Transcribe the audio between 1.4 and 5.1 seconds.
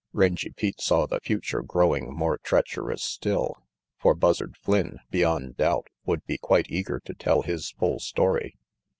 growing more treach erous still. For Buzzard Flynn,